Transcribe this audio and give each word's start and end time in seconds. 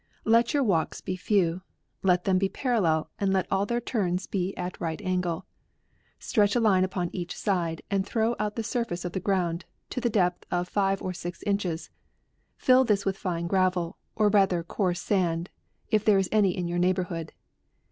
Let 0.25 0.51
your 0.51 0.63
walks 0.63 0.99
be 0.99 1.15
few; 1.15 1.61
let 2.01 2.23
them 2.23 2.39
be 2.39 2.49
par 2.49 2.71
allel, 2.73 3.09
and 3.19 3.31
let 3.31 3.45
all 3.51 3.67
their 3.67 3.79
turns 3.79 4.25
be 4.25 4.57
at 4.57 4.81
right 4.81 4.99
angle. 4.99 5.45
Stretch 6.17 6.55
a 6.55 6.59
line 6.59 6.83
upon 6.83 7.11
each 7.13 7.37
side, 7.37 7.83
and 7.91 8.03
throw 8.03 8.35
out 8.39 8.55
the 8.55 8.63
surface 8.63 9.05
of 9.05 9.11
the 9.11 9.19
ground, 9.19 9.65
to 9.91 10.01
the 10.01 10.09
depth 10.09 10.47
of 10.49 10.67
five 10.67 11.03
or 11.03 11.13
six 11.13 11.43
inches; 11.43 11.91
fill 12.57 12.83
this 12.83 13.05
with 13.05 13.15
fine 13.15 13.45
gravel, 13.45 13.95
or 14.15 14.29
rather 14.29 14.63
coarse 14.63 14.99
sand, 14.99 15.51
if 15.91 16.03
there 16.03 16.17
is 16.17 16.29
any 16.31 16.57
in 16.57 16.67
your 16.67 16.79
neighbourhood. 16.79 17.33